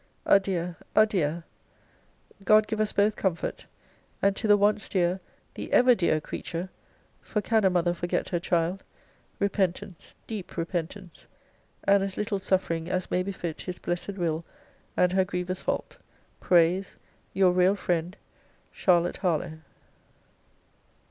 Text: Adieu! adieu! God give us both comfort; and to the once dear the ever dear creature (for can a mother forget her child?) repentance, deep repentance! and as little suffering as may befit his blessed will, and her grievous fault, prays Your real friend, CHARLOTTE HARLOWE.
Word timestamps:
Adieu! 0.25 0.75
adieu! 0.95 1.43
God 2.43 2.65
give 2.65 2.79
us 2.81 2.91
both 2.91 3.15
comfort; 3.15 3.67
and 4.19 4.35
to 4.35 4.47
the 4.47 4.57
once 4.57 4.89
dear 4.89 5.19
the 5.53 5.71
ever 5.71 5.93
dear 5.93 6.19
creature 6.19 6.69
(for 7.21 7.39
can 7.39 7.63
a 7.63 7.69
mother 7.69 7.93
forget 7.93 8.29
her 8.29 8.39
child?) 8.39 8.83
repentance, 9.37 10.15
deep 10.25 10.57
repentance! 10.57 11.27
and 11.83 12.01
as 12.01 12.17
little 12.17 12.39
suffering 12.39 12.89
as 12.89 13.11
may 13.11 13.21
befit 13.21 13.61
his 13.61 13.77
blessed 13.77 14.17
will, 14.17 14.43
and 14.97 15.11
her 15.11 15.23
grievous 15.23 15.61
fault, 15.61 15.99
prays 16.39 16.97
Your 17.33 17.51
real 17.51 17.75
friend, 17.75 18.17
CHARLOTTE 18.73 19.17
HARLOWE. 19.17 19.59